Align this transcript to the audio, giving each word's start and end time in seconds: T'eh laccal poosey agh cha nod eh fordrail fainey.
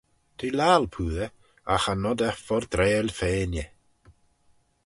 T'eh 0.37 0.53
laccal 0.57 0.85
poosey 0.93 1.31
agh 1.73 1.81
cha 1.83 1.93
nod 2.01 2.19
eh 2.29 2.39
fordrail 2.45 3.07
fainey. 3.17 3.69